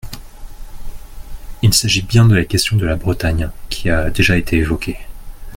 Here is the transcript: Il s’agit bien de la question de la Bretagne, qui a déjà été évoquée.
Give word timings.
Il 1.61 1.75
s’agit 1.75 2.01
bien 2.01 2.25
de 2.25 2.33
la 2.35 2.43
question 2.45 2.75
de 2.75 2.87
la 2.87 2.95
Bretagne, 2.95 3.51
qui 3.69 3.91
a 3.91 4.09
déjà 4.09 4.35
été 4.35 4.57
évoquée. 4.57 4.97